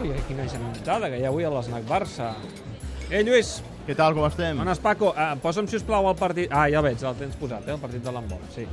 Ui, 0.00 0.10
quina 0.28 0.48
gentada 0.50 1.10
que 1.10 1.20
hi 1.20 1.24
ha 1.24 1.30
avui 1.30 1.46
a 1.46 1.52
l'Snac 1.54 1.86
Barça. 1.88 2.32
Ei, 3.10 3.22
Lluís, 3.26 3.60
Què 3.84 3.92
tal, 3.92 4.14
com 4.16 4.24
estem? 4.24 4.56
Bones, 4.56 4.78
Paco. 4.80 5.10
Uh, 5.12 5.34
posa'm, 5.42 5.66
si 5.68 5.76
us 5.76 5.82
plau, 5.84 6.06
el 6.08 6.14
partit... 6.16 6.48
Ah, 6.48 6.64
ja 6.72 6.80
el 6.80 6.86
veig, 6.86 7.02
el 7.04 7.18
tens 7.18 7.34
posat, 7.36 7.66
eh, 7.68 7.74
el 7.74 7.82
partit 7.82 8.00
de 8.00 8.14
l'handbol, 8.14 8.40
sí. 8.54 8.64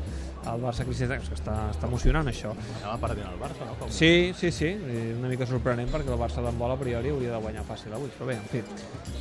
El 0.47 0.63
Barça 0.63 0.85
Cristian, 0.87 1.11
que 1.19 1.35
està, 1.35 1.55
està 1.73 1.89
emocionant, 1.89 2.29
això. 2.31 2.53
Anava 2.79 2.95
perdent 3.03 3.27
el 3.27 3.35
Barça, 3.41 3.67
no? 3.67 3.75
Com... 3.81 3.91
Sí, 3.91 4.31
sí, 4.39 4.53
sí, 4.55 4.71
una 5.17 5.27
mica 5.27 5.45
sorprenent 5.49 5.91
perquè 5.91 6.15
el 6.15 6.21
Barça 6.21 6.41
d'handbol 6.45 6.71
a 6.73 6.79
priori 6.79 7.11
hauria 7.11 7.35
de 7.35 7.41
guanyar 7.43 7.65
fàcil 7.67 7.91
avui, 7.97 8.07
però 8.15 8.31
bé, 8.31 8.39
en 8.39 8.47
fi. 8.53 8.63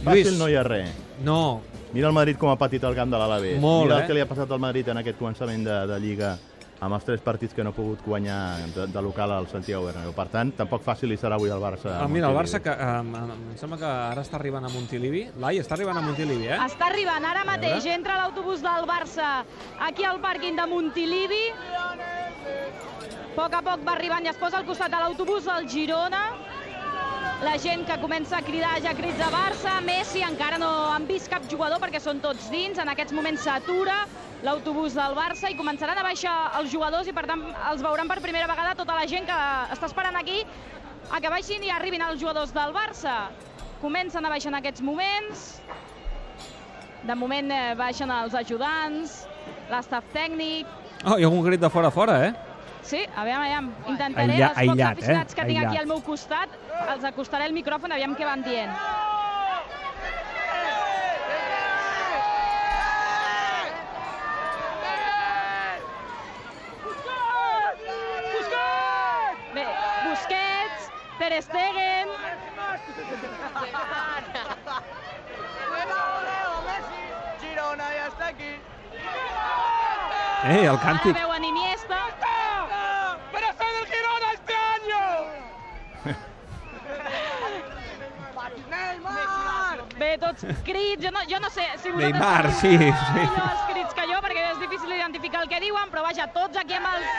Fàcil 0.07 0.39
no 0.39 0.47
hi 0.49 0.57
ha 0.57 0.63
res. 0.69 0.95
No, 1.27 1.43
Mira 1.91 2.07
el 2.07 2.15
Madrid 2.15 2.39
com 2.39 2.53
ha 2.53 2.55
patit 2.55 2.85
el 2.87 2.95
camp 2.95 3.11
de 3.11 3.19
l'Alavés. 3.19 3.59
Molt, 3.59 3.89
Mira 3.89 3.99
eh? 3.99 4.05
el 4.05 4.07
que 4.07 4.15
li 4.15 4.23
ha 4.23 4.29
passat 4.31 4.53
al 4.55 4.63
Madrid 4.63 4.89
en 4.93 5.03
aquest 5.03 5.19
començament 5.19 5.67
de, 5.67 5.79
de 5.91 5.99
Lliga 5.99 6.37
amb 6.81 6.97
els 6.97 7.05
tres 7.05 7.21
partits 7.21 7.55
que 7.55 7.65
no 7.65 7.75
ha 7.75 7.77
pogut 7.77 8.03
guanyar 8.05 8.39
de, 8.75 8.87
de 8.89 9.03
local 9.05 9.33
al 9.37 9.49
Santiago 9.53 9.85
Bernabéu. 9.91 10.15
Per 10.17 10.27
tant, 10.33 10.53
tampoc 10.57 10.85
fàcil 10.87 11.13
li 11.13 11.19
serà 11.21 11.37
avui 11.37 11.53
el 11.53 11.61
Barça. 11.61 11.93
a 11.93 12.05
ah, 12.07 12.09
mira, 12.09 12.31
el. 12.33 12.37
Barça, 12.37 12.63
que 12.65 12.73
um, 12.73 13.13
em 13.37 13.57
sembla 13.61 13.79
que 13.83 13.91
ara 13.91 14.25
està 14.25 14.39
arribant 14.41 14.65
a 14.65 14.73
Montilivi. 14.73 15.27
Lai, 15.43 15.61
està 15.61 15.77
arribant 15.77 16.01
a 16.01 16.05
Montilivi, 16.05 16.49
eh? 16.49 16.59
Està 16.65 16.89
arribant 16.89 17.29
ara 17.29 17.45
mateix, 17.49 17.87
entra 17.93 18.17
l'autobús 18.23 18.65
del 18.65 18.89
Barça 18.89 19.31
aquí 19.91 20.09
al 20.09 20.23
pàrquing 20.25 20.57
de 20.57 20.69
Montilivi. 20.71 21.45
A 21.61 21.91
poc 23.37 23.55
a 23.55 23.61
poc 23.65 23.85
va 23.87 23.93
arribant 23.95 24.25
i 24.27 24.33
es 24.33 24.39
posa 24.41 24.59
al 24.59 24.67
costat 24.69 24.91
de 24.93 24.99
l'autobús 25.01 25.47
del 25.47 25.69
Girona. 25.71 26.25
La 27.41 27.55
gent 27.57 27.87
que 27.89 27.95
comença 27.97 28.37
a 28.37 28.45
cridar 28.45 28.75
ja 28.85 28.91
crits 28.93 29.17
de 29.17 29.27
Barça. 29.33 29.79
Messi 29.81 30.21
encara 30.21 30.59
no 30.61 30.69
han 30.93 31.07
vist 31.09 31.31
cap 31.33 31.47
jugador 31.49 31.81
perquè 31.81 31.97
són 31.97 32.19
tots 32.21 32.51
dins. 32.53 32.77
En 32.77 32.91
aquests 32.93 33.15
moments 33.17 33.47
s'atura 33.47 33.95
l'autobús 34.45 34.93
del 34.93 35.17
Barça 35.17 35.49
i 35.49 35.57
començaran 35.57 35.97
a 35.97 36.05
baixar 36.05 36.35
els 36.61 36.69
jugadors 36.69 37.09
i 37.09 37.15
per 37.17 37.25
tant 37.31 37.47
els 37.71 37.81
veuran 37.81 38.13
per 38.13 38.19
primera 38.21 38.51
vegada 38.51 38.75
tota 38.77 38.99
la 38.99 39.07
gent 39.09 39.25
que 39.25 39.39
està 39.73 39.89
esperant 39.89 40.21
aquí 40.21 40.43
a 41.09 41.17
que 41.17 41.33
baixin 41.33 41.65
i 41.65 41.73
arribin 41.73 42.05
els 42.05 42.21
jugadors 42.21 42.53
del 42.53 42.77
Barça. 42.77 43.17
Comencen 43.81 44.29
a 44.29 44.35
baixar 44.37 44.53
en 44.53 44.61
aquests 44.61 44.85
moments. 44.85 45.49
De 47.09 47.17
moment 47.17 47.49
eh, 47.57 47.73
baixen 47.73 48.13
els 48.13 48.37
ajudants, 48.37 49.23
l'estaf 49.73 50.13
tècnic. 50.13 50.69
Oh, 51.07 51.17
hi 51.17 51.25
ha 51.25 51.33
algun 51.33 51.49
crit 51.49 51.65
de 51.65 51.73
fora 51.73 51.89
a 51.89 51.97
fora, 52.03 52.21
eh? 52.29 52.50
Sí, 52.83 53.05
aviam, 53.17 53.43
aviam. 53.43 53.67
Intentaré, 53.87 54.33
Aïllat- 54.35 54.49
els 54.51 54.57
pocs 54.57 54.63
aïllat, 54.63 54.89
eh? 54.89 54.93
aficionats 54.99 55.35
que 55.35 55.45
tinc 55.45 55.59
aquí 55.59 55.67
Aïllat. 55.67 55.81
al 55.83 55.87
meu 55.93 56.01
costat, 56.03 56.49
els 56.95 57.05
acostaré 57.05 57.45
el 57.47 57.53
micròfon, 57.53 57.93
aviam 57.93 58.17
què 58.17 58.25
van 58.25 58.43
dient. 58.43 58.73
Bé, 69.55 69.65
Busquets, 70.07 70.91
Ter 71.19 71.43
Stegen... 71.43 72.09
Girona 77.41 77.87
ja 77.97 78.07
està 78.11 78.29
aquí. 78.31 78.53
Ei, 80.51 80.65
el 80.65 80.77
Ara 80.77 80.83
càntic. 80.85 81.15
veuen 81.17 81.45
Iniesta. 81.45 81.99
¡Pero 83.33 83.47
soy 83.59 83.73
del 83.77 83.87
Girona 83.93 84.33
este 84.35 84.55
año! 84.75 85.03
¡Neymar! 88.71 89.79
Bé, 89.99 90.10
tots 90.21 90.47
crits, 90.67 91.03
jo 91.05 91.13
no, 91.15 91.25
jo 91.31 91.41
no 91.43 91.51
sé 91.51 91.67
si 91.83 91.93
vosaltres... 91.95 92.21
Neymar, 92.21 92.53
sí, 92.61 92.77
sí. 92.79 93.27
els 93.27 93.67
crits 93.73 93.97
que 93.97 94.07
jo, 94.13 94.21
perquè 94.25 94.47
és 94.53 94.63
difícil 94.63 94.95
identificar 94.97 95.45
el 95.45 95.53
que 95.53 95.61
diuen, 95.65 95.93
però 95.93 96.05
vaja, 96.07 96.29
tots 96.37 96.61
aquí 96.61 96.77
amb 96.79 96.93
els... 96.95 97.13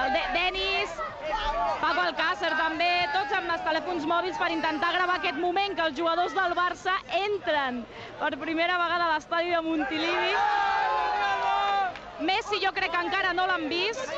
El 0.00 0.12
de 0.14 0.20
Denis, 0.32 0.92
Paco 1.80 2.04
Alcácer 2.06 2.50
també, 2.54 2.88
tots 3.14 3.32
amb 3.36 3.50
els 3.52 3.62
telèfons 3.66 4.06
mòbils 4.08 4.38
per 4.38 4.50
intentar 4.54 4.92
gravar 4.94 5.18
aquest 5.18 5.38
moment 5.42 5.74
que 5.76 5.86
els 5.88 5.96
jugadors 5.98 6.34
del 6.36 6.54
Barça 6.56 6.94
entren 7.18 7.82
per 8.20 8.30
primera 8.38 8.78
vegada 8.80 9.08
a 9.08 9.14
l'estadi 9.16 9.50
de 9.54 9.60
Montilivi. 9.66 10.34
Messi 12.20 12.60
jo 12.60 12.70
crec 12.76 12.92
que 12.92 13.00
encara 13.00 13.32
no 13.32 13.46
l'han 13.48 13.66
vist. 13.72 14.12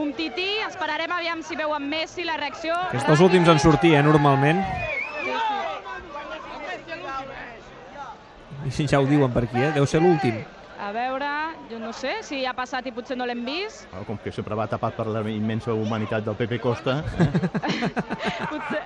Un 0.00 0.14
tití, 0.16 0.48
esperarem 0.66 1.12
aviam 1.12 1.42
si 1.44 1.56
veuen 1.60 1.86
Messi, 1.88 2.24
la 2.24 2.38
reacció. 2.40 2.74
Aquests 2.88 3.20
últims 3.20 3.48
en 3.52 3.60
sortir, 3.60 3.94
eh, 3.94 4.02
normalment. 4.02 4.64
I 8.53 8.53
ja 8.90 9.00
ho 9.00 9.06
diuen 9.06 9.32
per 9.32 9.44
aquí, 9.48 9.60
eh? 9.62 9.72
Deu 9.74 9.86
ser 9.86 10.00
l'últim. 10.02 10.42
A 10.84 10.90
veure, 10.92 11.28
jo 11.70 11.78
no 11.78 11.92
sé 11.96 12.18
si 12.26 12.42
ha 12.44 12.52
passat 12.52 12.86
i 12.86 12.92
potser 12.92 13.16
no 13.16 13.24
l'hem 13.26 13.44
vist. 13.46 13.86
Bueno, 13.92 14.04
com 14.08 14.18
que 14.20 14.32
sempre 14.34 14.56
va 14.58 14.66
tapat 14.68 14.96
per 14.98 15.06
la 15.06 15.22
immensa 15.30 15.72
humanitat 15.72 16.24
del 16.26 16.34
Pepe 16.36 16.58
Costa, 16.60 16.98
eh? 16.98 17.04
Potser, 18.50 18.82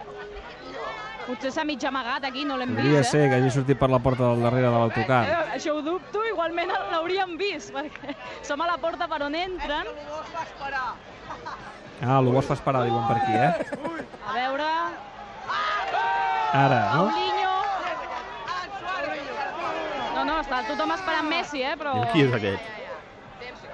potser 1.26 1.50
s'ha 1.52 1.64
mig 1.64 1.82
amagat 1.84 2.28
aquí, 2.28 2.44
no 2.48 2.56
l'hem 2.60 2.76
Podria 2.76 3.00
vist, 3.00 3.10
ser 3.16 3.24
que 3.28 3.40
hagi 3.40 3.50
sortit 3.52 3.80
per 3.80 3.90
la 3.90 3.98
porta 4.04 4.28
del 4.30 4.44
darrere 4.46 4.68
de 4.68 4.76
l'autocar. 4.76 5.22
eh? 5.26 5.40
Això 5.56 5.74
ho 5.76 5.82
dubto, 5.82 6.22
igualment 6.28 6.70
l'hauríem 6.92 7.34
vist, 7.40 7.72
perquè 7.74 8.14
som 8.46 8.60
a 8.62 8.68
la 8.70 8.78
porta 8.78 9.08
per 9.08 9.22
on 9.26 9.34
entren. 9.34 9.90
Ah, 11.98 12.20
el 12.20 12.30
Bosch 12.30 12.46
fa 12.46 12.54
esperar, 12.54 12.84
diuen 12.86 13.08
per 13.08 13.16
aquí, 13.18 13.34
eh? 13.34 13.52
A 14.28 14.38
veure, 14.38 14.70
Ara, 16.52 16.78
no? 16.94 17.08
Paulinho... 17.10 17.37
No, 20.28 20.34
està 20.42 20.58
tothom 20.68 20.90
esperant 20.92 21.24
Messi, 21.30 21.62
eh? 21.64 21.72
Però... 21.80 21.94
Qui 22.12 22.26
és 22.26 22.34
aquest? 22.36 22.74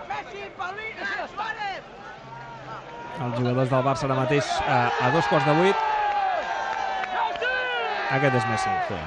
Messi, 0.07 0.45
Paulino, 0.55 1.09
Suárez! 1.33 1.89
Els 3.25 3.35
jugadors 3.39 3.73
del 3.73 3.83
Barça 3.87 4.07
ara 4.07 4.19
mateix 4.21 4.51
a, 4.63 4.79
a 5.03 5.11
dos 5.15 5.27
quarts 5.31 5.49
de 5.49 5.55
vuit. 5.59 5.83
Aquest 8.15 8.39
és 8.39 8.47
Messi. 8.53 8.77
Sí. 8.91 9.01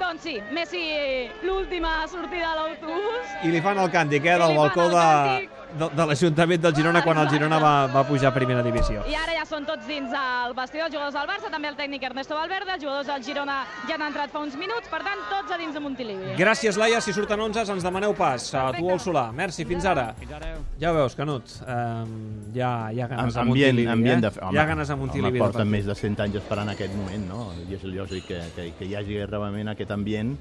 Doncs 0.00 0.24
sí, 0.24 0.38
Messi, 0.56 0.82
l'última 1.44 1.98
sortida 2.08 2.54
de 2.54 2.62
l'autobús. 2.62 3.36
I 3.44 3.52
li 3.52 3.60
fan 3.64 3.84
el 3.84 3.92
càntic, 3.92 4.24
eh, 4.24 4.40
del 4.40 4.56
balcó 4.56 4.88
el 4.88 4.96
de, 4.96 5.04
càntic. 5.04 5.55
De, 5.78 5.88
de 5.96 6.06
l'Ajuntament 6.08 6.62
del 6.62 6.74
Girona 6.76 7.02
quan 7.04 7.18
el 7.22 7.28
Girona 7.30 7.58
va, 7.62 7.74
va 7.92 8.02
pujar 8.08 8.30
a 8.30 8.34
primera 8.34 8.62
divisió. 8.64 9.02
I 9.10 9.16
ara 9.18 9.34
ja 9.36 9.44
són 9.48 9.66
tots 9.68 9.86
dins 9.88 10.12
el 10.16 10.54
vestidor, 10.56 10.86
els 10.88 10.94
jugadors 10.94 11.16
del 11.16 11.28
Barça, 11.30 11.50
també 11.52 11.70
el 11.72 11.78
tècnic 11.78 12.06
Ernesto 12.08 12.36
Valverde, 12.38 12.74
els 12.76 12.84
jugadors 12.84 13.10
del 13.10 13.24
Girona 13.26 13.58
ja 13.88 13.96
han 13.98 14.06
entrat 14.08 14.32
fa 14.32 14.42
uns 14.44 14.56
minuts, 14.58 14.88
per 14.92 15.02
tant, 15.06 15.22
tots 15.32 15.54
a 15.54 15.60
dins 15.60 15.76
de 15.76 15.82
Montilivi. 15.82 16.34
Gràcies, 16.38 16.78
Laia. 16.80 17.00
Si 17.04 17.14
surten 17.16 17.40
11, 17.48 17.66
ens 17.76 17.86
demaneu 17.86 18.14
pas. 18.16 18.48
A 18.56 18.68
tu 18.76 18.90
al 18.90 19.00
Solà. 19.02 19.28
Merci, 19.36 19.66
fins 19.68 19.86
ara. 19.88 20.08
Ja 20.80 20.92
ho 20.92 20.96
veus, 20.96 21.16
Canut. 21.18 21.56
Um, 21.66 22.16
ja, 22.56 22.90
hi 22.92 23.00
ha 23.02 23.08
ganes 23.10 23.36
a 23.36 23.44
ambient, 23.44 23.74
Montilivi, 23.76 23.88
ambient 23.92 24.24
eh? 24.24 24.30
de... 24.30 24.50
hi 24.52 24.60
ha 24.60 24.66
ganes 24.68 24.90
a 24.90 24.98
Montilivi. 24.98 25.40
Home, 25.40 25.46
porten 25.46 25.70
més 25.70 25.88
de 25.88 25.96
100 25.96 26.22
anys 26.26 26.40
esperant 26.42 26.70
aquest 26.72 26.94
moment, 26.96 27.26
no? 27.30 27.48
I 27.66 27.78
és 27.78 27.86
lògic 27.86 28.28
que, 28.30 28.42
que, 28.56 28.70
que 28.78 28.88
hi 28.88 28.96
hagi 28.98 29.24
realment 29.24 29.72
aquest 29.72 29.94
ambient. 29.96 30.36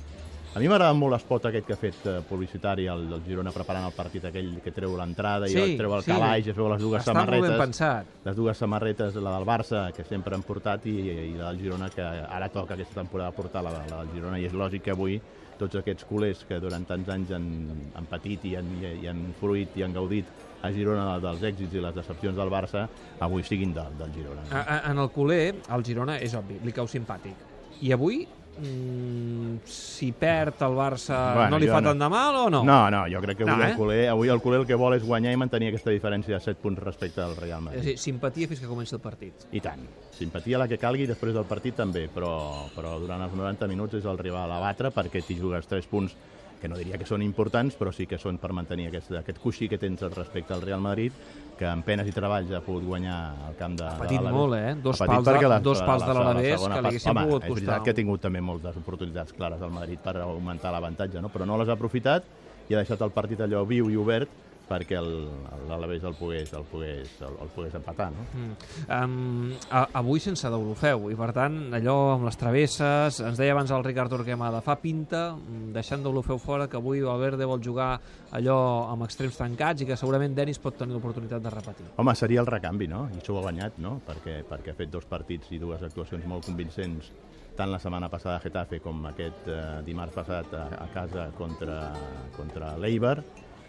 A 0.55 0.59
mi 0.63 0.69
m'agrada 0.71 0.93
molt 0.95 1.11
l'espot 1.11 1.45
aquest 1.49 1.65
que 1.67 1.73
ha 1.75 1.79
fet 1.79 2.05
eh, 2.07 2.11
publicitari 2.29 2.85
el, 2.87 3.01
el 3.11 3.23
Girona 3.25 3.51
preparant 3.51 3.89
el 3.89 3.95
partit 3.95 4.23
aquell 4.29 4.53
que 4.63 4.71
treu 4.71 4.93
l'entrada 4.95 5.49
Sí, 5.51 5.57
i 5.73 5.75
treu 5.75 5.91
el 5.97 6.03
sí. 6.05 6.13
calaix, 6.13 6.47
es 6.47 6.55
veu 6.55 6.69
les 6.71 6.79
dues 6.79 7.01
Està 7.01 7.11
ben 7.11 7.25
samarretes. 7.25 7.57
pensat. 7.59 8.13
Les 8.23 8.37
dues 8.37 8.61
samarretes, 8.63 9.17
la 9.19 9.33
del 9.35 9.47
Barça, 9.49 9.81
que 9.91 10.05
sempre 10.07 10.33
han 10.37 10.45
portat, 10.47 10.85
i, 10.87 10.93
i 11.11 11.33
la 11.35 11.49
del 11.51 11.59
Girona, 11.59 11.89
que 11.91 12.01
ara 12.05 12.47
toca 12.53 12.77
aquesta 12.77 13.01
temporada 13.01 13.33
portar 13.35 13.65
la, 13.67 13.73
la 13.83 13.99
del 14.05 14.13
Girona, 14.13 14.39
i 14.39 14.47
és 14.47 14.55
lògic 14.55 14.85
que 14.87 14.93
avui 14.95 15.17
tots 15.59 15.75
aquests 15.81 16.07
culers 16.07 16.45
que 16.47 16.61
durant 16.63 16.87
tants 16.87 17.11
anys 17.11 17.35
han, 17.35 17.49
han 17.95 18.07
patit 18.11 18.47
i 18.47 18.55
han, 18.59 18.71
i, 18.79 18.93
i 19.03 19.11
han 19.11 19.25
fruit 19.41 19.75
i 19.75 19.83
han 19.83 19.91
gaudit 19.95 20.31
a 20.63 20.71
Girona 20.71 21.17
dels 21.23 21.43
èxits 21.51 21.75
i 21.75 21.83
les 21.83 21.95
decepcions 21.99 22.39
del 22.39 22.49
Barça, 22.55 22.85
avui 23.27 23.43
siguin 23.43 23.75
de, 23.75 23.83
del 23.99 24.15
Girona. 24.15 24.47
A, 24.55 24.63
a, 24.63 24.79
en 24.93 25.03
el 25.03 25.11
culer, 25.11 25.43
el 25.67 25.83
Girona 25.83 26.15
és 26.23 26.33
obvi, 26.39 26.61
li 26.63 26.71
cau 26.75 26.87
simpàtic. 26.87 27.35
I 27.83 27.91
avui, 27.91 28.23
mm, 28.57 29.57
si 29.65 30.11
perd 30.13 30.61
el 30.65 30.75
Barça, 30.77 31.17
Bueno, 31.35 31.49
no 31.55 31.59
li 31.59 31.67
fa 31.67 31.81
no. 31.81 31.89
tant 31.89 31.99
de 31.99 32.09
mal 32.09 32.35
o 32.35 32.49
no? 32.49 32.63
No, 32.63 32.89
no, 32.91 33.03
jo 33.11 33.21
crec 33.23 33.37
que 33.37 33.43
avui, 33.43 33.51
No, 33.53 33.57
no, 33.57 33.63
eh? 33.65 33.71
el 33.71 33.77
culer, 33.77 34.07
avui 34.09 34.29
el 34.29 34.41
culer 34.41 34.59
el 34.61 34.67
que 34.67 34.75
vol 34.79 34.95
és 34.97 35.03
guanyar 35.03 35.33
i 35.33 35.39
mantenir 35.39 35.69
aquesta 35.71 35.91
diferència 35.93 36.35
de 36.37 36.43
7 36.43 36.61
punts 36.61 36.79
respecte 36.83 37.21
al 37.21 37.35
Real 37.35 37.59
És 37.59 37.65
Madrid. 37.65 37.83
dir, 37.91 37.97
simpatia 37.99 38.47
fins 38.47 38.59
que 38.61 38.67
comenci 38.67 38.95
el 38.95 39.01
partit. 39.01 39.47
I 39.51 39.61
tant. 39.61 39.85
Simpatia 40.15 40.57
la 40.61 40.67
que 40.67 40.77
calgui 40.77 41.07
després 41.07 41.33
del 41.33 41.45
partit 41.45 41.75
també, 41.75 42.07
però, 42.09 42.69
però 42.75 42.97
durant 42.99 43.21
els 43.21 43.33
90 43.33 43.67
minuts 43.67 43.93
és 43.99 44.05
el 44.05 44.17
rival 44.17 44.51
a 44.51 44.59
batre 44.59 44.91
perquè 44.91 45.23
t'hi 45.25 45.37
jugues 45.39 45.67
3 45.67 45.87
punts 45.87 46.15
que 46.59 46.67
no 46.69 46.77
diria 46.77 46.97
que 46.97 47.05
són 47.05 47.21
importants, 47.21 47.75
però 47.77 47.91
sí 47.93 48.07
que 48.07 48.17
són 48.17 48.37
per 48.39 48.51
mantenir 48.53 48.87
aquest, 48.87 49.11
aquest 49.11 49.39
coixí 49.39 49.67
que 49.69 49.77
tens 49.77 50.01
respecte 50.15 50.53
al 50.53 50.61
Real 50.61 50.81
Madrid, 50.81 51.13
que 51.57 51.65
amb 51.67 51.85
penes 51.85 52.07
i 52.07 52.11
treballs 52.15 52.51
ha 52.51 52.61
pogut 52.61 52.83
guanyar 52.83 53.49
el 53.49 53.55
camp 53.55 53.77
de, 53.79 53.85
Ha 53.85 53.93
de 53.93 53.99
patit 53.99 54.21
l'Alavés. 54.21 54.39
molt, 54.39 54.55
eh? 54.55 54.75
Dos 54.81 54.99
pals 54.99 55.25
de- 55.25 55.47
la- 55.47 55.59
dos 55.59 55.81
pals 55.81 56.05
de 56.05 56.13
la 56.13 56.19
l'Alavés 56.23 56.61
que 56.61 56.81
li 56.81 56.87
haguessin 56.87 57.13
pogut 57.13 57.43
És 57.43 57.49
costar. 57.49 57.55
veritat 57.65 57.83
que 57.83 57.89
ha 57.91 57.93
tingut 57.93 58.21
també 58.21 58.41
moltes 58.41 58.75
oportunitats 58.77 59.33
clares 59.33 59.61
al 59.61 59.71
Madrid 59.71 59.99
per 60.01 60.17
augmentar 60.17 60.71
l'avantatge, 60.71 61.21
no? 61.21 61.29
però 61.29 61.45
no 61.45 61.57
les 61.57 61.69
ha 61.69 61.73
aprofitat 61.73 62.25
i 62.67 62.73
ha 62.73 62.77
deixat 62.77 63.01
el 63.01 63.11
partit 63.11 63.39
allò 63.39 63.65
viu 63.65 63.89
i 63.89 63.95
obert 63.95 64.29
perquè 64.69 64.97
el- 64.97 65.29
l'Alavés 65.69 66.03
el 66.03 66.15
pogués, 66.17 66.51
el, 66.53 66.63
pogués, 66.69 67.09
el, 67.21 67.35
el 67.41 67.49
pogués 67.53 67.73
empatar. 67.77 68.07
No? 68.13 68.25
Mm. 68.33 68.53
Um, 68.89 69.53
a, 69.69 69.85
avui 70.01 70.19
sense 70.23 70.49
Deulofeu 70.49 71.09
i 71.13 71.17
per 71.19 71.31
tant 71.35 71.57
allò 71.77 71.95
amb 72.15 72.25
les 72.27 72.37
travesses 72.37 73.19
ens 73.25 73.37
deia 73.37 73.53
abans 73.53 73.71
el 73.75 73.83
Ricard 73.85 74.09
Torquemada 74.13 74.61
fa 74.65 74.75
pinta, 74.81 75.27
mm, 75.35 75.71
deixant 75.75 76.03
Deulofeu 76.05 76.37
fora 76.41 76.67
que 76.67 76.77
avui 76.77 77.01
Valverde 77.05 77.45
vol 77.49 77.61
jugar 77.63 77.99
allò 78.31 78.57
amb 78.91 79.05
extrems 79.05 79.37
tancats 79.37 79.81
i 79.81 79.89
que 79.89 79.97
segurament 79.97 80.35
Denis 80.37 80.59
pot 80.59 80.77
tenir 80.77 80.93
l'oportunitat 80.97 81.41
de 81.45 81.53
repetir 81.53 81.85
Home, 81.97 82.15
seria 82.15 82.41
el 82.41 82.47
recanvi, 82.49 82.87
no? 82.87 83.05
I 83.13 83.21
això 83.21 83.33
ho 83.35 83.39
ha 83.39 83.47
guanyat, 83.47 83.77
no? 83.83 83.99
Perquè, 84.05 84.41
perquè 84.49 84.73
ha 84.73 84.77
fet 84.77 84.91
dos 84.93 85.05
partits 85.05 85.51
i 85.51 85.59
dues 85.61 85.81
actuacions 85.85 86.25
molt 86.25 86.45
convincents 86.45 87.11
tant 87.55 87.71
la 87.71 87.79
setmana 87.79 88.09
passada 88.11 88.35
a 88.35 88.43
Getafe 88.43 88.81
com 88.83 89.05
aquest 89.07 89.45
eh, 89.47 89.59
dimarts 89.87 90.13
passat 90.17 90.51
a, 90.53 90.65
a 90.83 90.87
casa 90.91 91.29
contra, 91.37 91.93
contra 92.35 92.73
l'Eibar 92.77 93.21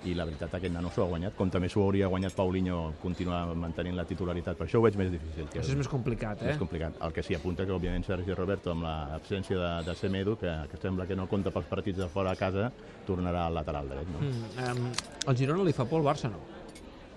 i 0.05 0.15
la 0.15 0.27
veritat 0.29 0.53
aquest 0.59 0.75
nano 0.75 0.91
s'ho 0.93 1.05
ha 1.05 1.09
guanyat 1.11 1.37
com 1.39 1.51
també 1.51 1.69
s'ho 1.73 1.83
hauria 1.83 2.09
guanyat 2.13 2.35
Paulinho 2.37 2.81
continuar 3.03 3.55
mantenint 3.57 3.97
la 3.97 4.05
titularitat, 4.09 4.57
per 4.59 4.67
això 4.67 4.81
ho 4.81 4.85
veig 4.85 4.99
més 5.01 5.11
difícil 5.13 5.49
que 5.53 5.63
això 5.63 5.73
és 5.73 5.81
més 5.81 5.89
complicat, 5.91 6.43
eh? 6.43 6.53
més 6.53 6.61
complicat. 6.61 6.99
El 7.03 7.15
que 7.17 7.25
sí 7.27 7.35
apunta 7.35 7.67
que, 7.67 7.73
òbviament, 7.73 8.05
Sergi 8.07 8.37
Roberto, 8.37 8.75
amb 8.75 8.87
l'absència 8.87 9.59
de, 9.59 9.73
de 9.89 9.97
Semedo, 9.99 10.37
que, 10.41 10.53
que 10.71 10.81
sembla 10.83 11.07
que 11.09 11.17
no 11.19 11.27
compta 11.31 11.55
pels 11.55 11.71
partits 11.71 12.03
de 12.03 12.11
fora 12.13 12.35
a 12.37 12.39
casa, 12.39 12.69
tornarà 13.07 13.47
al 13.47 13.57
lateral 13.57 13.89
dret. 13.89 14.13
No? 14.13 14.23
Mm, 14.27 14.69
um, 14.69 14.93
el 15.31 15.41
Girona 15.41 15.67
li 15.67 15.75
fa 15.77 15.89
por 15.89 16.03
al 16.03 16.07
Barça, 16.11 16.31
no? 16.33 16.43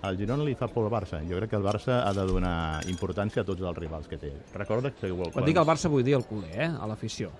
El 0.08 0.16
Girona 0.16 0.46
li 0.46 0.56
fa 0.56 0.70
por 0.72 0.86
al 0.88 0.92
Barça. 0.92 1.20
Jo 1.28 1.36
crec 1.36 1.52
que 1.52 1.60
el 1.60 1.66
Barça 1.66 2.00
ha 2.06 2.12
de 2.16 2.24
donar 2.26 2.80
importància 2.88 3.44
a 3.44 3.48
tots 3.48 3.60
els 3.60 3.78
rivals 3.78 4.08
que 4.08 4.18
té. 4.20 4.32
Recorda 4.56 4.94
que... 4.96 5.12
Quan 5.12 5.46
dic 5.46 5.60
el 5.60 5.68
Barça 5.68 5.92
vull 5.92 6.06
dir 6.06 6.16
el 6.16 6.24
culer, 6.28 6.54
eh? 6.56 6.70
A 6.72 6.88
l'afició. 6.88 7.30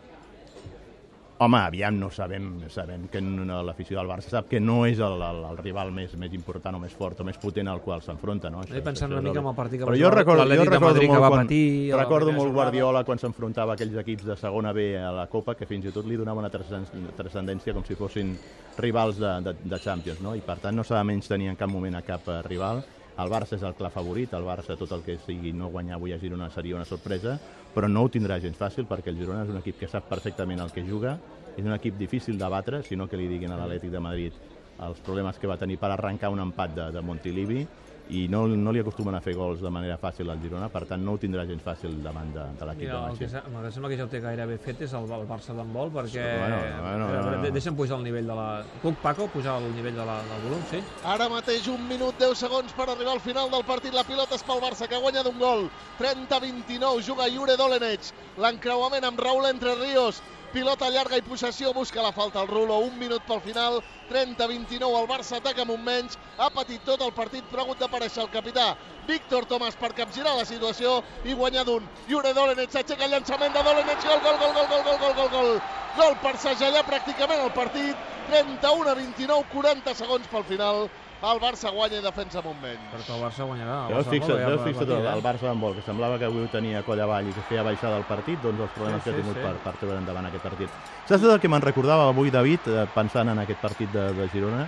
Home, 1.43 1.57
aviam, 1.57 1.97
no 1.99 2.11
sabem, 2.13 2.69
sabem 2.69 3.07
que 3.09 3.21
l'afició 3.65 3.97
del 3.97 4.09
Barça 4.11 4.29
sap 4.29 4.49
que 4.51 4.59
no 4.61 4.83
és 4.85 4.99
el, 5.01 5.23
el, 5.25 5.39
el 5.49 5.57
rival 5.57 5.89
més, 5.97 6.13
més 6.21 6.35
important 6.37 6.77
o 6.77 6.81
més 6.83 6.93
fort 6.93 7.23
o 7.23 7.25
més 7.25 7.39
potent 7.41 7.71
al 7.73 7.81
qual 7.81 8.03
s'enfronta, 8.05 8.51
no? 8.53 8.61
Estic 8.61 8.85
pensant 8.85 9.09
una 9.11 9.23
és 9.23 9.25
mica 9.25 9.39
el- 9.39 9.47
en 9.47 9.49
el 9.49 9.57
partit 9.57 9.81
que 9.81 9.87
Però 9.89 9.97
jo 9.97 10.11
recordo, 10.13 10.45
jo 10.45 10.67
recordo 10.69 11.01
molt 11.01 11.25
quan, 11.25 11.47
patir 11.47 11.95
recordo 11.97 12.33
molt. 12.37 12.53
Guardiola 12.53 13.05
quan 13.09 13.19
s'enfrontava 13.25 13.73
aquells 13.79 13.97
equips 14.05 14.29
de 14.29 14.37
segona 14.37 14.75
B 14.77 14.91
a 15.01 15.11
la 15.17 15.29
Copa 15.33 15.55
que 15.57 15.65
fins 15.65 15.87
i 15.89 15.93
tot 15.97 16.05
li 16.05 16.21
donava 16.21 16.45
una 16.45 16.51
transcen- 16.53 17.09
transcendència 17.17 17.73
com 17.73 17.89
si 17.89 17.97
fossin 17.97 18.37
rivals 18.77 19.17
de, 19.17 19.33
de, 19.49 19.55
de 19.65 19.81
Champions, 19.81 20.21
no? 20.21 20.35
I 20.37 20.43
per 20.45 20.59
tant 20.61 20.77
no 20.77 20.85
s'ha 20.85 20.99
de 21.01 21.05
menys 21.09 21.27
tenir 21.33 21.49
en 21.49 21.57
cap 21.57 21.71
moment 21.73 21.97
a 21.97 22.03
cap 22.05 22.29
eh, 22.29 22.43
rival. 22.43 22.85
El 23.21 23.29
Barça 23.29 23.57
és 23.59 23.63
el 23.67 23.75
clar 23.77 23.91
favorit, 23.93 24.33
el 24.33 24.45
Barça 24.47 24.77
tot 24.81 24.93
el 24.97 25.03
que 25.05 25.19
sigui 25.21 25.51
no 25.53 25.69
guanyar 25.69 25.97
avui 25.99 26.13
a 26.15 26.19
Girona 26.19 26.47
seria 26.49 26.77
una 26.77 26.87
sorpresa, 26.89 27.35
però 27.75 27.89
no 27.89 28.05
ho 28.05 28.11
tindrà 28.13 28.41
gens 28.43 28.59
fàcil 28.59 28.89
perquè 28.89 29.13
el 29.13 29.19
Girona 29.21 29.45
és 29.45 29.53
un 29.53 29.61
equip 29.61 29.79
que 29.81 29.89
sap 29.89 30.09
perfectament 30.11 30.61
el 30.61 30.73
que 30.75 30.85
juga, 30.87 31.19
és 31.57 31.65
un 31.65 31.75
equip 31.75 31.99
difícil 31.99 32.39
de 32.39 32.49
batre, 32.51 32.83
si 32.83 32.97
no 32.97 33.07
que 33.09 33.19
li 33.19 33.29
diguin 33.31 33.53
a 33.53 33.61
l'Atlètic 33.61 33.93
de 33.93 34.03
Madrid 34.03 34.41
els 34.81 35.01
problemes 35.05 35.39
que 35.39 35.49
va 35.51 35.59
tenir 35.61 35.77
per 35.79 35.91
arrencar 35.93 36.31
un 36.33 36.41
empat 36.41 36.75
de, 36.75 36.87
de 36.95 37.03
Montilivi 37.05 37.67
i 38.11 38.27
no, 38.29 38.47
no 38.49 38.73
li 38.75 38.81
acostumen 38.83 39.15
a 39.15 39.21
fer 39.25 39.35
gols 39.39 39.61
de 39.63 39.71
manera 39.71 39.97
fàcil 40.01 40.29
al 40.31 40.41
Girona, 40.43 40.69
per 40.69 40.85
tant 40.91 41.03
no 41.05 41.13
ho 41.15 41.19
tindrà 41.23 41.45
gens 41.49 41.63
fàcil 41.63 41.99
davant 42.03 42.33
de, 42.35 42.45
de 42.59 42.67
l'equip 42.69 42.89
de 42.89 42.95
Mira, 42.95 43.11
el 43.11 43.19
que, 43.19 43.73
sembla 43.75 43.91
que 43.93 43.97
ja 44.01 44.05
ho 44.05 44.11
té 44.13 44.21
gairebé 44.25 44.59
fet 44.59 44.83
és 44.87 44.95
el, 44.99 45.07
el 45.19 45.27
Barça 45.31 45.55
d'handbol, 45.55 45.93
perquè... 45.95 46.25
Bueno, 46.41 46.59
bueno, 46.83 47.07
Espera, 47.07 47.23
no, 47.31 47.37
no. 47.37 47.43
de- 47.45 47.53
Deixa'm 47.57 47.77
pujar 47.79 47.99
el 47.99 48.05
nivell 48.09 48.27
de 48.27 48.35
la... 48.41 48.49
Puc, 48.83 48.97
Paco, 49.03 49.29
pujar 49.33 49.59
el 49.63 49.71
nivell 49.77 49.95
de 49.95 50.05
la, 50.11 50.19
del 50.31 50.43
volum, 50.49 50.65
sí? 50.71 50.83
Ara 51.05 51.29
mateix 51.33 51.69
un 51.71 51.87
minut 51.89 52.19
10 52.19 52.35
segons 52.47 52.73
per 52.75 52.89
arribar 52.89 53.15
al 53.15 53.21
final 53.25 53.51
del 53.53 53.65
partit. 53.69 53.95
La 53.95 54.05
pilota 54.09 54.35
és 54.39 54.43
pel 54.47 54.61
Barça, 54.65 54.89
que 54.91 54.99
guanya 55.01 55.23
d'un 55.27 55.39
gol. 55.39 55.69
30-29, 56.01 57.03
juga 57.07 57.29
Jure 57.31 57.57
Dolenech. 57.57 58.11
L'encreuament 58.41 59.05
amb 59.09 59.21
Raúl 59.21 59.47
Entre 59.51 59.75
Ríos. 59.79 60.21
Pilota 60.51 60.89
llarga 60.91 61.15
i 61.15 61.23
possessió, 61.23 61.71
busca 61.73 62.03
la 62.03 62.11
falta 62.11 62.41
al 62.41 62.49
Rulo. 62.49 62.81
Un 62.83 62.97
minut 62.99 63.23
pel 63.23 63.39
final, 63.45 63.77
30-29. 64.11 64.89
El 65.01 65.07
Barça 65.07 65.37
ataca 65.39 65.63
amb 65.63 65.77
un 65.77 65.85
menys. 65.87 66.17
Ha 66.43 66.49
patit 66.51 66.83
tot 66.83 67.05
el 67.07 67.13
partit, 67.15 67.45
però 67.51 67.63
ha 67.63 67.67
hagut 67.69 67.79
d'aparèixer 67.79 68.25
el 68.25 68.33
capità 68.33 68.73
Víctor 69.07 69.47
Tomàs 69.47 69.79
per 69.79 69.93
capgirar 69.95 70.33
la 70.37 70.47
situació 70.49 70.97
i 71.23 71.37
guanyar 71.39 71.63
d'un. 71.69 71.87
Jure 72.09 72.33
Dolenech 72.35 72.75
s'aixeca 72.75 73.07
el 73.07 73.15
llançament 73.15 73.55
de 73.55 73.63
Dolenech. 73.69 74.09
Gol, 74.09 74.19
gol, 74.27 74.41
gol, 74.43 74.57
gol, 74.57 74.67
gol, 74.73 74.83
gol, 74.89 74.99
gol, 75.05 75.15
gol, 75.21 75.31
gol. 75.37 75.53
Gol 76.01 76.19
per 76.25 76.35
segellar 76.43 76.83
pràcticament 76.89 77.45
el 77.47 77.55
partit. 77.55 78.11
31 78.31 78.91
a 78.91 78.97
29, 78.99 79.47
40 79.55 79.95
segons 80.03 80.27
pel 80.35 80.49
final. 80.51 80.89
El 81.21 81.37
Barça 81.37 81.69
guanya 81.69 81.99
i 82.01 82.03
defensa 82.05 82.39
amb 82.41 82.49
un 82.49 82.61
menys. 82.63 82.85
Perquè 82.95 83.13
el 83.13 83.21
Barça 83.21 83.45
guanyarà. 83.45 83.75
El 83.91 83.97
Barça 83.99 84.13
fixa't, 84.15 84.39
veus, 84.41 84.61
ja 84.61 84.65
fixa't 84.65 84.89
el, 84.89 84.97
el 84.97 85.05
partit, 85.05 85.25
Barça 85.27 85.49
d'handbol, 85.51 85.75
que 85.77 85.83
semblava 85.85 86.17
que 86.17 86.25
avui 86.31 86.47
ho 86.47 86.49
tenia 86.49 86.81
coll 86.87 87.03
avall 87.05 87.29
i 87.29 87.35
que 87.37 87.45
feia 87.51 87.65
baixar 87.67 87.91
del 87.93 88.07
partit, 88.09 88.41
doncs 88.41 88.63
els 88.65 88.73
problemes 88.77 89.03
Sí, 89.03 89.05
que 89.05 89.13
ha 89.13 89.19
sí, 89.19 89.21
tingut 89.21 89.37
sí. 89.37 89.43
per, 89.45 89.53
per 89.67 89.75
treure 89.83 89.99
endavant 90.01 90.31
aquest 90.31 90.47
partit. 90.49 90.79
Saps 91.11 91.27
el 91.29 91.41
que 91.43 91.51
me'n 91.53 91.67
recordava 91.67 92.09
avui, 92.09 92.33
David, 92.33 92.71
eh, 92.73 92.87
pensant 92.95 93.29
en 93.29 93.43
aquest 93.45 93.61
partit 93.61 93.93
de, 93.93 94.07
de 94.17 94.29
Girona? 94.33 94.65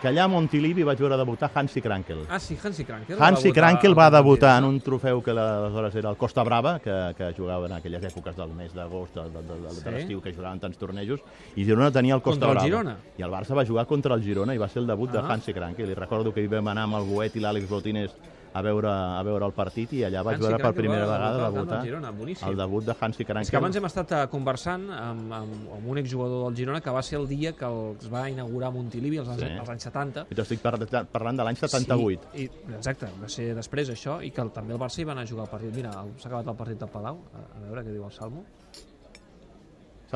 Que 0.00 0.08
allà 0.10 0.24
a 0.26 0.28
Montilivi 0.28 0.84
vaig 0.84 0.98
veure 1.00 1.16
debutar 1.16 1.48
Hansi 1.54 1.80
Krankel. 1.80 2.18
Ah, 2.28 2.38
sí, 2.38 2.56
Hansi 2.62 2.84
Krankel. 2.84 3.16
Hansi 3.18 3.50
Krankel 3.52 3.94
va 3.96 4.10
debutar 4.12 4.58
en 4.58 4.66
un 4.68 4.76
trofeu 4.84 5.22
que 5.24 5.30
aleshores 5.32 5.94
era 5.96 6.10
el 6.10 6.18
Costa 6.20 6.44
Brava, 6.44 6.78
que, 6.84 7.14
que 7.16 7.30
jugava 7.36 7.64
en 7.66 7.72
aquelles 7.78 8.04
èpoques 8.04 8.36
del 8.36 8.52
mes 8.52 8.74
d'agost, 8.76 9.14
de, 9.16 9.24
de, 9.32 9.42
de, 9.48 9.56
de, 9.64 9.70
Sí. 9.76 9.82
de 9.86 9.90
l'estiu, 9.96 10.20
que 10.20 10.34
jugaven 10.36 10.60
tants 10.60 10.76
tornejos, 10.76 11.20
i 11.56 11.64
Girona 11.64 11.90
tenia 11.90 12.14
el 12.14 12.20
Costa 12.20 12.44
Contra 12.46 12.50
el 12.50 12.54
Brava. 12.56 12.66
Girona? 12.68 12.96
I 13.16 13.22
el 13.24 13.30
Barça 13.32 13.56
va 13.56 13.64
jugar 13.64 13.86
contra 13.86 14.14
el 14.14 14.22
Girona 14.22 14.54
i 14.54 14.58
va 14.60 14.68
ser 14.68 14.82
el 14.82 14.86
debut 14.86 15.10
de 15.10 15.18
Ah. 15.18 15.32
Hansi 15.32 15.54
Krankel. 15.54 15.90
I 15.90 15.94
recordo 15.94 16.32
que 16.34 16.42
hi 16.44 16.46
vam 16.46 16.68
anar 16.68 16.84
amb 16.84 16.96
el 17.00 17.04
Boet 17.08 17.34
i 17.36 17.40
l'Àlex 17.40 17.66
Botines 17.68 18.12
a 18.56 18.62
veure, 18.64 18.88
a 18.88 19.22
veure 19.26 19.44
el 19.50 19.52
partit 19.56 19.92
i 19.98 20.02
allà 20.06 20.22
vaig 20.24 20.36
Hansi 20.38 20.46
veure 20.48 20.62
per 20.62 20.72
primera 20.76 21.06
va 21.06 21.12
vegada 21.18 21.50
debutar 21.50 21.78
del 21.80 21.86
Girona, 21.90 22.10
boníssim. 22.16 22.48
el 22.48 22.56
debut 22.56 22.84
de 22.86 22.94
Hansi 22.98 23.24
Krankel. 23.28 23.42
És 23.46 23.50
que 23.52 23.60
abans 23.60 23.76
hem 23.76 23.84
estat 23.90 24.12
eh, 24.16 24.22
conversant 24.32 24.86
amb, 24.90 25.32
amb, 25.40 25.68
amb 25.76 25.88
un 25.92 25.98
exjugador 26.02 26.46
del 26.46 26.56
Girona 26.62 26.80
que 26.80 26.90
va 26.96 27.02
ser 27.02 27.18
el 27.20 27.28
dia 27.28 27.52
que 27.52 27.68
es 28.00 28.08
va 28.12 28.24
inaugurar 28.30 28.70
Montilivi 28.72 29.18
als 29.18 29.28
anys, 29.34 29.42
Sí. 29.46 29.52
als 29.60 29.68
anys 29.76 29.82
70. 29.90 30.26
I 30.30 30.34
t'estic 30.40 30.60
par 30.64 30.74
parlant 31.12 31.36
de 31.36 31.44
l'any 31.44 31.56
78. 31.56 32.30
Sí, 32.32 32.46
i, 32.46 32.50
exacte, 32.74 33.06
va 33.22 33.28
ser 33.28 33.54
després 33.54 33.90
això, 33.90 34.18
i 34.24 34.30
que 34.30 34.40
el, 34.40 34.50
també 34.50 34.72
el 34.74 34.80
Barça 34.80 35.00
hi 35.00 35.04
va 35.04 35.12
anar 35.12 35.22
a 35.24 35.26
jugar 35.26 35.44
el 35.44 35.50
partit. 35.50 35.74
Mira, 35.74 35.90
el- 36.02 36.14
s'ha 36.18 36.28
acabat 36.28 36.46
el 36.48 36.56
partit 36.56 36.78
del 36.80 36.88
Palau, 36.88 37.20
a, 37.34 37.44
a 37.58 37.64
veure 37.68 37.84
què 37.84 37.92
diu 37.92 38.04
el 38.04 38.12
Salmo. 38.12 38.44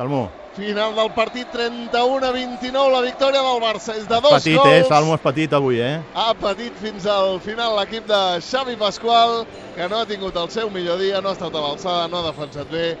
Salmo, 0.01 0.31
Final 0.55 0.95
del 0.95 1.11
partit, 1.13 1.47
31 1.53 2.25
a 2.25 2.31
29, 2.33 2.91
la 2.91 3.01
victòria 3.05 3.41
del 3.45 3.59
Barça. 3.61 3.93
És 3.95 4.07
de 4.09 4.17
dos 4.19 4.33
petit, 4.33 4.57
gols. 4.57 4.67
eh? 4.67 4.83
Salmo 4.89 5.13
és 5.13 5.21
petit 5.21 5.53
avui, 5.53 5.77
eh? 5.79 6.01
Ha 6.17 6.33
patit 6.41 6.73
fins 6.81 7.05
al 7.05 7.37
final 7.39 7.77
l'equip 7.77 8.07
de 8.09 8.19
Xavi 8.41 8.75
Pasqual, 8.81 9.45
que 9.77 9.87
no 9.87 9.99
ha 10.01 10.07
tingut 10.09 10.35
el 10.41 10.49
seu 10.49 10.71
millor 10.73 10.97
dia, 10.99 11.21
no 11.21 11.29
ha 11.29 11.37
estat 11.37 11.53
a 11.55 11.61
l'alçada, 11.61 12.09
no 12.09 12.19
ha 12.19 12.25
defensat 12.31 12.67
bé. 12.73 12.97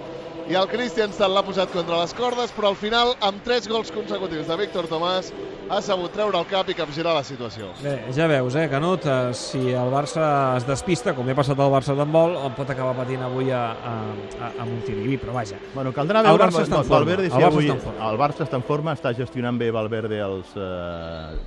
I 0.47 0.55
el 0.61 0.69
Christiansen 0.69 1.33
l'ha 1.33 1.43
posat 1.43 1.73
contra 1.73 1.99
les 2.03 2.13
cordes, 2.13 2.53
però 2.55 2.69
al 2.71 2.77
final, 2.79 3.15
amb 3.19 3.43
tres 3.43 3.67
gols 3.67 3.91
consecutius 3.91 4.47
de 4.47 4.59
Víctor 4.61 4.87
Tomàs, 4.87 5.33
ha 5.71 5.79
sabut 5.83 6.11
treure 6.11 6.35
el 6.37 6.47
cap 6.49 6.69
i 6.69 6.75
capgirar 6.75 7.13
la 7.15 7.23
situació. 7.23 7.69
Bé, 7.81 7.93
ja 8.15 8.27
veus, 8.27 8.55
eh, 8.59 8.67
Canut, 8.71 9.05
eh, 9.07 9.33
si 9.37 9.61
el 9.71 9.91
Barça 9.93 10.25
es 10.57 10.67
despista, 10.67 11.13
com 11.15 11.27
ja 11.27 11.35
ha 11.35 11.39
passat 11.39 11.59
al 11.59 11.71
Barça 11.71 11.95
d'handbol, 11.95 12.35
el 12.45 12.51
pot 12.57 12.69
acabar 12.73 12.95
patint 12.97 13.23
avui 13.23 13.51
a, 13.55 13.61
a, 13.71 13.93
a, 14.39 14.51
a 14.51 14.67
Montilivi, 14.67 15.17
però 15.21 15.37
vaja. 15.37 15.59
Bueno, 15.73 15.93
caldrà 15.95 16.23
El 16.25 16.31
veure... 16.31 16.49
Barça 16.49 16.65
està 16.65 16.81
en 16.81 16.89
forma, 16.89 16.97
Valverde, 16.97 17.29
el 17.29 17.31
si 17.31 17.37
Barça 17.37 17.53
avui, 17.53 17.69
està 17.69 17.77
en 17.77 17.85
forma. 17.85 18.09
El 18.09 18.21
Barça 18.21 18.47
està 18.47 18.59
en 18.59 18.67
forma, 18.67 18.97
està 18.99 19.15
gestionant 19.15 19.61
bé 19.61 19.71
Valverde 19.71 20.19
els, 20.25 20.53
eh, 20.59 21.39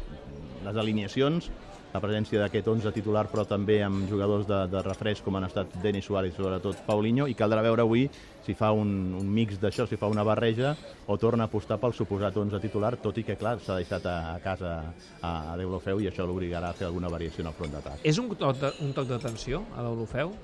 les 0.64 0.83
alineacions, 0.85 1.50
la 1.95 2.01
presència 2.03 2.41
d'aquest 2.43 2.67
11 2.67 2.91
titular, 2.91 3.29
però 3.31 3.45
també 3.47 3.77
amb 3.87 4.09
jugadors 4.11 4.49
de, 4.49 4.65
de 4.67 4.81
refresc, 4.83 5.23
com 5.23 5.37
han 5.39 5.47
estat 5.47 5.77
Denis 5.83 6.09
Suárez 6.09 6.33
i 6.33 6.37
sobretot 6.37 6.81
Paulinho, 6.89 7.29
i 7.31 7.37
caldrà 7.39 7.63
veure 7.63 7.85
avui 7.85 8.09
si 8.45 8.57
fa 8.59 8.73
un, 8.75 9.15
un 9.21 9.29
mix 9.31 9.61
d'això, 9.63 9.87
si 9.87 9.97
fa 10.01 10.11
una 10.11 10.25
barreja, 10.27 10.75
o 11.07 11.17
torna 11.23 11.47
a 11.47 11.53
apostar 11.53 11.79
pel 11.79 11.95
suposat 11.95 12.35
11 12.43 12.61
titular, 12.65 12.97
tot 12.99 13.23
i 13.23 13.25
que, 13.25 13.39
clar, 13.39 13.61
s'ha 13.63 13.79
deixat 13.79 14.11
a, 14.11 14.17
a 14.35 14.43
casa 14.43 14.75
a, 15.21 15.31
a 15.55 15.57
Deulofeu 15.61 16.03
i 16.03 16.11
això 16.11 16.27
l'obligarà 16.27 16.75
a 16.75 16.77
fer 16.77 16.91
alguna 16.91 17.13
variació 17.15 17.47
en 17.47 17.53
el 17.53 17.57
front 17.61 17.79
d'atac. 17.79 18.03
És 18.03 18.19
un 18.19 18.35
toc, 18.35 18.67
un 18.83 18.93
toc 18.99 19.09
d'atenció 19.15 19.63
a 19.79 19.87
l'Olofeu? 19.87 20.35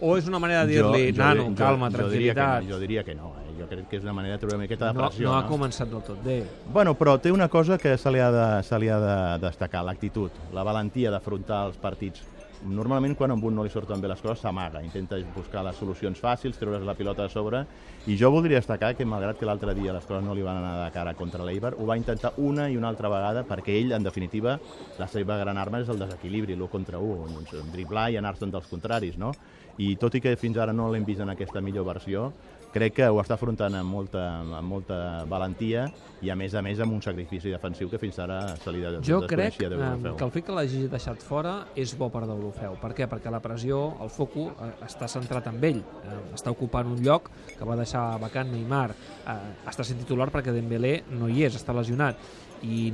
O 0.00 0.16
és 0.18 0.26
una 0.28 0.38
manera 0.42 0.64
de 0.66 0.74
dir-li, 0.74 1.12
nano, 1.16 1.44
jo- 1.48 1.54
calma, 1.56 1.88
jo 1.90 2.08
diria 2.10 2.34
que 2.34 2.40
tranquil·litat? 2.40 2.62
no, 2.64 2.68
jo 2.74 2.78
diria 2.80 3.04
que 3.04 3.14
no, 3.14 3.32
eh? 3.40 3.54
jo 3.58 3.66
crec 3.70 3.88
que 3.88 3.96
és 3.96 4.02
una 4.04 4.12
manera 4.12 4.34
de 4.34 4.38
treure 4.42 4.56
una 4.56 4.64
miqueta 4.64 4.88
de 4.90 4.98
no, 4.98 5.06
pressió. 5.08 5.28
no 5.30 5.36
ha 5.38 5.46
començat 5.48 5.88
del 5.88 6.02
tot 6.02 6.22
bé. 6.24 6.42
Bueno, 6.72 6.94
però 6.98 7.18
té 7.20 7.32
una 7.32 7.48
cosa 7.48 7.78
que 7.78 7.96
se 7.96 8.10
li 8.10 8.18
ha 8.20 8.30
de, 8.32 8.62
se 8.62 8.78
li 8.78 8.88
ha 8.88 8.98
de 9.00 9.16
destacar, 9.46 9.84
l'actitud, 9.84 10.30
la 10.52 10.62
valentia 10.66 11.10
d'afrontar 11.14 11.66
els 11.68 11.76
partits. 11.76 12.22
Normalment 12.64 13.12
quan 13.14 13.30
a 13.30 13.34
un 13.34 13.54
no 13.54 13.62
li 13.62 13.68
surten 13.68 14.00
bé 14.00 14.08
les 14.08 14.20
coses 14.22 14.40
s'amaga, 14.40 14.80
intenta 14.82 15.18
buscar 15.34 15.62
les 15.66 15.76
solucions 15.76 16.16
fàcils, 16.18 16.56
treure's 16.56 16.82
la 16.86 16.94
pilota 16.94 17.22
de 17.26 17.28
sobre, 17.28 17.66
i 18.06 18.16
jo 18.16 18.30
voldria 18.30 18.56
destacar 18.56 18.94
que 18.96 19.04
malgrat 19.04 19.36
que 19.36 19.44
l'altre 19.44 19.74
dia 19.74 19.92
les 19.92 20.04
coses 20.06 20.24
no 20.24 20.32
li 20.34 20.40
van 20.40 20.56
anar 20.62 20.86
de 20.86 20.90
cara 20.94 21.12
contra 21.12 21.44
l'Eibar, 21.44 21.74
ho 21.76 21.84
va 21.84 21.96
intentar 21.98 22.32
una 22.38 22.70
i 22.70 22.76
una 22.78 22.88
altra 22.88 23.10
vegada 23.12 23.44
perquè 23.44 23.76
ell, 23.82 23.92
en 23.92 24.02
definitiva, 24.02 24.58
la 24.98 25.08
seva 25.08 25.36
gran 25.36 25.58
arma 25.58 25.80
és 25.80 25.90
el 25.92 25.98
desequilibri, 25.98 26.54
l'1 26.56 26.68
contra 26.70 26.98
1, 26.98 27.28
doncs, 27.34 27.52
driblar 27.74 28.10
i 28.12 28.16
anar-se'n 28.16 28.50
dels 28.54 28.66
contraris, 28.70 29.18
no? 29.18 29.34
I 29.78 29.96
tot 29.98 30.14
i 30.14 30.20
que 30.22 30.36
fins 30.38 30.58
ara 30.62 30.72
no 30.72 30.90
l'hem 30.92 31.04
vist 31.06 31.20
en 31.24 31.32
aquesta 31.32 31.60
millor 31.64 31.86
versió, 31.88 32.28
crec 32.74 32.96
que 32.96 33.06
ho 33.06 33.20
està 33.22 33.36
afrontant 33.38 33.74
amb 33.78 33.90
molta, 33.90 34.22
amb 34.42 34.66
molta 34.66 34.96
valentia 35.30 35.84
i 36.26 36.30
a 36.32 36.34
més 36.38 36.56
a 36.58 36.62
més 36.64 36.80
amb 36.82 36.96
un 36.96 37.02
sacrifici 37.04 37.52
defensiu 37.52 37.90
que 37.90 38.00
fins 38.02 38.18
ara 38.22 38.40
se 38.58 38.72
li 38.74 38.82
de, 38.82 38.98
Jo 39.06 39.20
crec 39.30 39.60
d'Eurofeu. 39.60 40.16
que 40.18 40.24
el 40.26 40.32
fet 40.34 40.46
que 40.48 40.56
l'hagi 40.56 40.86
deixat 40.90 41.22
fora 41.22 41.54
és 41.78 41.94
bo 41.98 42.08
per 42.10 42.24
Deulofeu. 42.26 42.74
Per 42.82 42.90
què? 42.96 43.06
Perquè 43.10 43.30
la 43.30 43.40
pressió, 43.44 43.94
el 44.02 44.10
foco, 44.10 44.48
eh, 44.58 44.72
està 44.86 45.06
centrat 45.10 45.46
en 45.52 45.62
ell. 45.62 45.82
Eh, 46.02 46.18
està 46.34 46.50
ocupant 46.50 46.90
un 46.90 47.02
lloc 47.04 47.30
que 47.58 47.64
va 47.64 47.76
deixar 47.78 48.18
vacant 48.22 48.50
Neymar. 48.50 48.88
Eh, 48.90 49.38
està 49.70 49.86
sent 49.86 50.02
titular 50.02 50.30
perquè 50.34 50.54
Dembélé 50.54 51.04
no 51.14 51.28
hi 51.28 51.44
és, 51.46 51.54
està 51.54 51.74
lesionat 51.76 52.18
i 52.64 52.88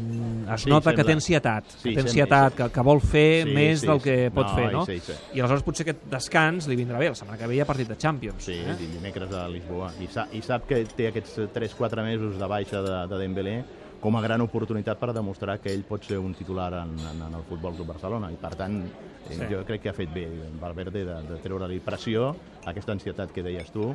es 0.54 0.64
Sí, 0.64 0.70
nota 0.70 0.90
que 0.90 0.96
sembla. 0.98 1.04
té 1.06 1.12
ansietat, 1.16 1.64
que 1.64 1.70
Sí, 1.70 1.78
té 1.78 1.94
sembla, 1.94 2.08
ansietat, 2.10 2.54
que, 2.58 2.68
que 2.74 2.84
vol 2.90 3.00
fer 3.00 3.44
Sí, 3.46 3.52
més 3.54 3.80
sí, 3.80 3.86
del 3.86 4.00
que 4.02 4.16
pot 4.34 4.48
No, 4.50 4.56
fer, 4.56 4.72
no? 4.74 4.84
sí, 4.86 4.98
sí. 5.00 5.12
I 5.34 5.40
aleshores 5.44 5.62
potser 5.62 5.86
aquest 5.86 6.04
descans 6.10 6.66
li 6.68 6.76
vindrà 6.76 6.98
bé. 6.98 7.08
La 7.12 7.14
setmana 7.14 7.38
que 7.38 7.46
ve 7.46 7.54
hi 7.56 7.60
ha 7.62 7.68
partit 7.68 7.88
de 7.88 7.96
Champions. 7.96 8.42
Sí, 8.44 8.58
eh? 8.58 8.74
dimecres 8.80 9.32
a 9.32 9.46
Lisboa. 9.48 9.92
I, 10.00 10.08
sa 10.10 10.26
I 10.32 10.42
sap 10.42 10.66
que 10.68 10.82
té 10.84 11.08
aquests 11.12 11.38
3-4 11.54 12.02
mesos 12.04 12.38
de 12.38 12.46
baixa 12.50 12.82
de, 12.82 12.96
de 13.08 13.18
Dembélé 13.22 13.56
com 14.00 14.16
a 14.16 14.23
gran 14.25 14.40
oportunitat 14.40 14.99
per 14.99 15.12
demostrar 15.12 15.59
que 15.61 15.73
ell 15.75 15.83
pot 15.85 16.02
ser 16.09 16.19
un 16.19 16.33
titular 16.35 16.71
en, 16.83 16.95
en, 16.99 17.23
en 17.26 17.35
el 17.37 17.42
Futbol 17.49 17.75
Club 17.76 17.88
Barcelona. 17.92 18.30
I 18.33 18.37
per 18.40 18.54
tant, 18.57 18.83
Sí. 19.30 19.35
sí. 19.37 19.45
jo 19.50 19.61
crec 19.69 19.83
que 19.85 19.90
ha 19.90 19.92
fet 19.95 20.09
bé 20.11 20.25
Valverde 20.59 21.04
de, 21.04 21.14
de 21.28 21.37
treure-li 21.45 21.76
pressió, 21.85 22.30
aquesta 22.66 22.92
ansietat 22.97 23.30
que 23.30 23.42
deies 23.45 23.69
tu, 23.71 23.90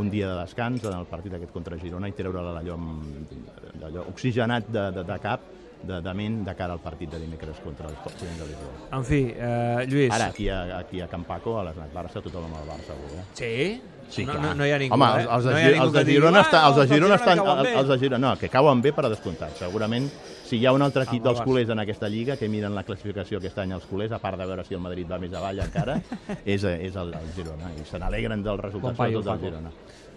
un 0.00 0.08
dia 0.10 0.26
de 0.32 0.38
descans 0.40 0.82
en 0.88 0.96
el 0.96 1.04
partit 1.06 1.34
aquest 1.36 1.52
contra 1.52 1.76
Girona 1.78 2.08
i 2.08 2.14
treure-la 2.16 2.56
allò, 2.58 2.74
amb- 2.80 3.84
allò 3.86 4.06
oxigenat 4.08 4.66
de, 4.72 4.86
de, 4.96 5.04
de 5.04 5.18
cap, 5.22 5.44
de, 5.84 6.00
de 6.02 6.14
ment, 6.16 6.40
de 6.48 6.54
cara 6.56 6.72
al 6.74 6.80
partit 6.82 7.12
de 7.12 7.20
dimecres 7.20 7.60
contra 7.62 7.86
el 7.88 7.94
Sporting 8.00 8.34
de 8.40 8.48
Lisboa. 8.48 8.88
En 8.98 9.04
fi, 9.04 9.20
eh, 9.36 9.86
Lluís... 9.86 10.10
Ara, 10.16 10.26
aquí 10.32 10.48
a, 10.48 10.78
aquí 10.80 11.00
a 11.04 11.06
Can 11.12 11.24
Paco, 11.28 11.58
a 11.60 11.64
l'Snac 11.68 11.92
Barça, 11.94 12.24
tothom 12.24 12.48
amb 12.48 12.58
el 12.64 12.68
Barça 12.72 12.96
avui, 12.96 13.20
eh? 13.20 13.24
Sí? 13.34 13.82
Sí, 14.10 14.24
no, 14.26 14.34
no, 14.34 14.54
no 14.58 14.66
hi 14.66 14.72
ha 14.74 14.78
ningú, 14.82 14.94
Home, 14.94 15.06
eh? 15.06 15.22
els, 15.22 15.30
els, 15.30 15.44
no 15.46 15.58
hi 15.58 15.62
ha 15.78 15.82
els 15.84 15.92
de 15.94 16.04
Girona, 16.04 16.38
"Ah, 16.38 16.42
estan, 16.42 16.64
els 16.66 16.76
de 16.76 16.80
del 16.82 16.94
Girona 16.96 17.14
estan, 17.14 17.38
cauen 17.38 17.62
bé". 17.62 17.74
els 17.78 17.88
de 17.88 17.98
Girona, 18.00 18.18
no, 18.28 18.36
que 18.40 18.48
cauen 18.48 18.82
bé 18.82 18.92
per 18.92 19.04
a 19.06 19.08
descomptat. 19.08 19.56
Segurament, 19.56 20.10
si 20.44 20.58
hi 20.58 20.66
ha 20.66 20.72
un 20.72 20.82
altre 20.82 21.04
equip 21.04 21.22
dels 21.22 21.40
culers 21.46 21.70
en 21.70 21.78
aquesta 21.78 22.08
lliga 22.08 22.36
que 22.36 22.48
miren 22.48 22.74
la 22.74 22.82
classificació 22.82 23.38
aquest 23.38 23.58
any 23.62 23.72
els 23.72 23.86
culers, 23.86 24.10
a 24.12 24.18
part 24.18 24.36
de 24.36 24.46
veure 24.46 24.64
si 24.64 24.74
el 24.74 24.80
Madrid 24.80 25.06
va 25.10 25.18
més 25.22 25.32
avall 25.32 25.60
encara, 25.62 26.00
és, 26.44 26.64
és 26.64 26.96
el, 26.96 27.14
el 27.14 27.32
Girona. 27.36 27.70
I 27.78 27.86
se 27.86 27.98
n'alegren 28.02 28.42
dels 28.42 28.60
resultats 28.60 28.96
Bon 28.98 29.06
paio, 29.06 29.22
del. 29.22 29.38
Girona. 29.38 29.70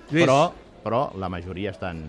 Lluís. 0.09 0.23
Però, 0.25 0.39
però 0.83 1.09
la 1.17 1.29
majoria 1.29 1.71
estan... 1.71 2.03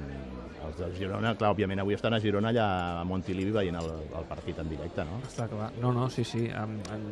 Els 0.65 0.79
del 0.81 0.95
Girona, 0.97 1.35
clar, 1.37 1.51
òbviament 1.53 1.83
avui 1.83 1.93
estan 1.93 2.15
a 2.17 2.19
Girona 2.23 2.49
allà 2.49 2.67
a 3.03 3.03
Montilivi 3.05 3.51
veient 3.53 3.77
el, 3.77 3.89
el 4.17 4.25
partit 4.25 4.57
en 4.63 4.71
directe, 4.71 5.05
no? 5.05 5.19
Està 5.29 5.45
clar. 5.51 5.67
No, 5.83 5.91
no, 5.93 6.07
sí, 6.09 6.25
sí. 6.25 6.47
Um, 6.49 6.79
um, 6.89 7.03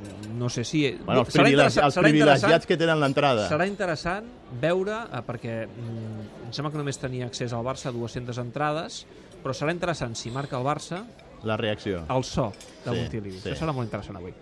no 0.40 0.48
sé 0.48 0.64
si... 0.64 0.86
Bueno, 1.04 1.20
els, 1.26 1.34
privilegi, 1.36 1.82
els 1.84 1.98
privilegiats 2.00 2.64
que 2.70 2.78
tenen 2.80 2.96
l'entrada. 3.02 3.44
Serà 3.52 3.66
interessant 3.68 4.30
veure, 4.62 5.02
eh, 5.04 5.20
perquè 5.28 5.58
mm, 5.66 6.24
em 6.46 6.56
sembla 6.56 6.72
que 6.72 6.80
només 6.80 6.96
tenia 7.02 7.28
accés 7.28 7.52
al 7.52 7.60
Barça 7.68 7.92
a 7.92 7.92
200 7.92 8.40
entrades, 8.40 9.02
però 9.44 9.52
serà 9.52 9.76
interessant 9.76 10.16
si 10.16 10.32
marca 10.32 10.56
el 10.56 10.64
Barça 10.64 11.02
La 11.44 11.58
reacció. 11.60 12.06
el 12.08 12.24
so 12.24 12.48
de 12.86 12.88
Sí, 12.90 12.96
Montilivi. 13.02 13.36
sí. 13.36 13.50
Això 13.52 13.66
serà 13.66 13.76
molt 13.76 13.84
interessant 13.92 14.16
avui. 14.16 14.32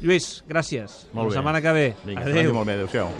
Lluís, 0.00 0.40
gràcies. 0.48 1.02
Molt 1.12 1.34
La 1.34 1.42
setmana 1.42 1.60
que 1.60 1.72
ve. 1.82 1.86
Vinga, 2.06 2.24
Adéu. 2.32 2.54
molt 2.56 2.66
bé. 2.72 2.80
Adéu-siau. 2.80 3.12